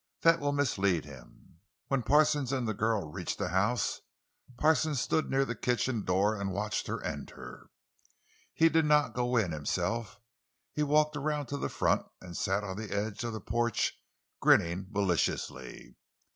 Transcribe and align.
That 0.23 0.39
will 0.39 0.51
mislead 0.51 1.05
him." 1.05 1.59
When 1.87 2.01
Parsons 2.01 2.51
and 2.51 2.67
the 2.67 2.73
girl 2.73 3.11
reached 3.11 3.37
the 3.37 3.49
house, 3.49 4.01
Parsons 4.57 4.99
stood 4.99 5.29
near 5.29 5.45
the 5.45 5.53
kitchen 5.53 6.03
door 6.03 6.41
and 6.41 6.51
watched 6.51 6.87
her 6.87 7.03
enter. 7.03 7.69
He 8.55 8.67
did 8.67 8.85
not 8.85 9.13
go 9.13 9.37
in, 9.37 9.51
himself; 9.51 10.19
he 10.73 10.81
walked 10.81 11.15
around 11.15 11.45
to 11.49 11.57
the 11.57 11.69
front 11.69 12.01
and 12.19 12.35
sat 12.35 12.63
on 12.63 12.77
the 12.77 12.89
edge 12.89 13.23
of 13.23 13.33
the 13.33 13.41
porch, 13.41 13.93
grinning 14.41 14.87
maliciously. 14.89 15.95